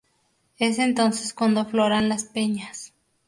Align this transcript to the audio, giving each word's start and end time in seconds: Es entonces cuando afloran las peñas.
Es 0.57 0.79
entonces 0.79 1.31
cuando 1.31 1.59
afloran 1.61 2.09
las 2.09 2.23
peñas. 2.23 2.91